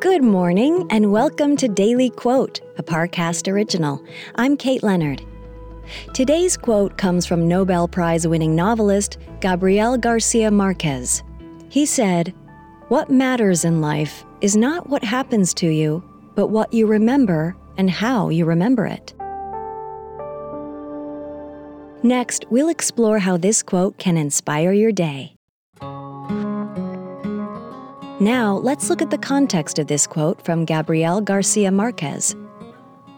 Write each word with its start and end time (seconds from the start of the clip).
Good 0.00 0.22
morning, 0.22 0.86
and 0.88 1.12
welcome 1.12 1.58
to 1.58 1.68
Daily 1.68 2.08
Quote, 2.08 2.62
a 2.78 2.82
Parcast 2.82 3.52
original. 3.52 4.02
I'm 4.36 4.56
Kate 4.56 4.82
Leonard. 4.82 5.22
Today's 6.14 6.56
quote 6.56 6.96
comes 6.96 7.26
from 7.26 7.46
Nobel 7.46 7.86
Prize 7.86 8.26
winning 8.26 8.56
novelist 8.56 9.18
Gabriel 9.42 9.98
Garcia 9.98 10.50
Marquez. 10.50 11.22
He 11.68 11.84
said, 11.84 12.32
What 12.88 13.10
matters 13.10 13.66
in 13.66 13.82
life 13.82 14.24
is 14.40 14.56
not 14.56 14.88
what 14.88 15.04
happens 15.04 15.52
to 15.54 15.68
you, 15.68 16.02
but 16.34 16.46
what 16.46 16.72
you 16.72 16.86
remember 16.86 17.54
and 17.76 17.90
how 17.90 18.30
you 18.30 18.46
remember 18.46 18.86
it. 18.86 19.12
Next, 22.02 22.46
we'll 22.48 22.70
explore 22.70 23.18
how 23.18 23.36
this 23.36 23.62
quote 23.62 23.98
can 23.98 24.16
inspire 24.16 24.72
your 24.72 24.92
day. 24.92 25.36
Now, 28.20 28.58
let's 28.58 28.90
look 28.90 29.00
at 29.00 29.08
the 29.08 29.16
context 29.16 29.78
of 29.78 29.86
this 29.86 30.06
quote 30.06 30.44
from 30.44 30.66
Gabriel 30.66 31.22
Garcia 31.22 31.72
Marquez. 31.72 32.36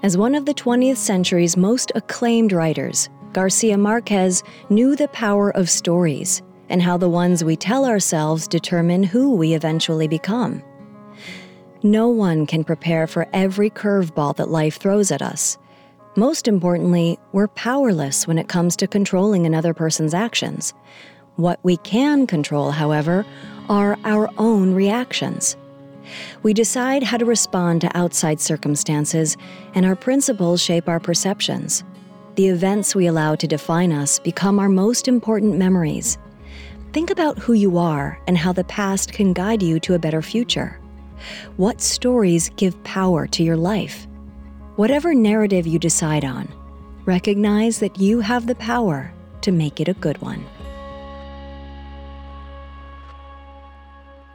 As 0.05 0.17
one 0.17 0.37
of 0.37 0.47
the 0.47 0.55
20th 0.55 0.97
century's 0.97 1.57
most 1.57 1.91
acclaimed 1.97 2.53
writers, 2.53 3.09
Garcia 3.33 3.77
Marquez 3.77 4.45
knew 4.71 4.95
the 4.95 5.09
power 5.09 5.51
of 5.57 5.69
stories 5.69 6.41
and 6.69 6.81
how 6.81 6.97
the 6.97 7.09
ones 7.09 7.43
we 7.43 7.57
tell 7.57 7.85
ourselves 7.85 8.47
determine 8.47 9.03
who 9.03 9.35
we 9.35 9.55
eventually 9.55 10.07
become. 10.07 10.63
No 11.83 12.07
one 12.07 12.47
can 12.47 12.63
prepare 12.63 13.09
for 13.09 13.27
every 13.33 13.71
curveball 13.71 14.37
that 14.37 14.51
life 14.51 14.77
throws 14.77 15.11
at 15.11 15.21
us. 15.21 15.59
Most 16.15 16.47
importantly, 16.47 17.19
we're 17.33 17.49
powerless 17.49 18.29
when 18.29 18.39
it 18.39 18.47
comes 18.47 18.77
to 18.77 18.87
controlling 18.87 19.47
another 19.47 19.75
person's 19.75 20.15
actions. 20.15 20.75
What 21.37 21.59
we 21.63 21.79
can 21.79 22.27
control, 22.27 22.71
however, 22.71 23.25
are 23.69 23.99
our 24.05 24.31
own 24.39 24.75
reactions. 24.75 25.57
We 26.43 26.53
decide 26.53 27.03
how 27.03 27.17
to 27.17 27.25
respond 27.25 27.81
to 27.81 27.97
outside 27.97 28.41
circumstances, 28.41 29.37
and 29.75 29.87
our 29.87 29.97
principles 29.97 30.61
shape 30.61 30.89
our 30.89 31.01
perceptions. 31.01 31.85
The 32.35 32.49
events 32.49 32.95
we 32.95 33.07
allow 33.07 33.35
to 33.37 33.47
define 33.47 33.93
us 33.93 34.19
become 34.19 34.59
our 34.59 34.69
most 34.69 35.09
important 35.09 35.57
memories. 35.57 36.19
Think 36.93 37.11
about 37.11 37.39
who 37.39 37.55
you 37.55 37.79
are 37.79 38.21
and 38.27 38.37
how 38.37 38.53
the 38.53 38.65
past 38.65 39.13
can 39.13 39.33
guide 39.33 39.63
you 39.63 39.81
to 39.81 39.95
a 39.95 39.99
better 39.99 40.21
future. 40.21 40.79
What 41.57 41.81
stories 41.81 42.51
give 42.57 42.83
power 42.85 43.27
to 43.29 43.43
your 43.43 43.57
life? 43.57 44.07
Whatever 44.77 45.15
narrative 45.15 45.67
you 45.67 45.79
decide 45.79 46.25
on, 46.25 46.49
recognize 47.05 47.79
that 47.79 47.99
you 47.99 48.21
have 48.21 48.47
the 48.47 48.55
power 48.57 49.13
to 49.43 49.53
make 49.53 49.81
it 49.81 49.89
a 49.89 49.95
good 49.95 50.21
one. 50.21 50.45